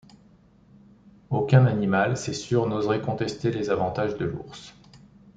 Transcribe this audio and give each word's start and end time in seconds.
Aucun 1.29 1.67
animal, 1.67 2.17
c'est 2.17 2.33
sûr, 2.33 2.65
n’oserait 2.67 3.01
contester 3.03 3.51
les 3.51 3.69
avantages 3.69 4.17
de 4.17 4.25
l'ours. 4.25 4.73